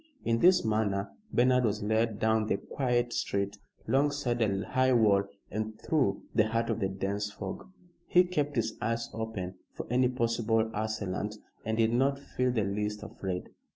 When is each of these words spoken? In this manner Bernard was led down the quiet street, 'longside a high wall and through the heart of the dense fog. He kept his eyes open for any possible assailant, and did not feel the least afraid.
In 0.25 0.39
this 0.39 0.65
manner 0.65 1.11
Bernard 1.31 1.63
was 1.63 1.83
led 1.83 2.17
down 2.17 2.47
the 2.47 2.57
quiet 2.57 3.13
street, 3.13 3.59
'longside 3.85 4.41
a 4.41 4.65
high 4.65 4.93
wall 4.93 5.25
and 5.51 5.79
through 5.79 6.23
the 6.33 6.47
heart 6.47 6.71
of 6.71 6.79
the 6.79 6.87
dense 6.89 7.31
fog. 7.31 7.69
He 8.07 8.23
kept 8.23 8.55
his 8.55 8.73
eyes 8.81 9.11
open 9.13 9.59
for 9.75 9.85
any 9.91 10.09
possible 10.09 10.71
assailant, 10.73 11.35
and 11.63 11.77
did 11.77 11.93
not 11.93 12.17
feel 12.17 12.51
the 12.51 12.63
least 12.63 13.03
afraid. 13.03 13.49